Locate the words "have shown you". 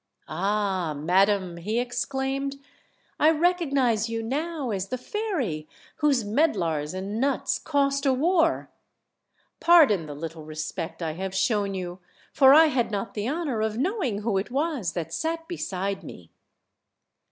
11.11-11.99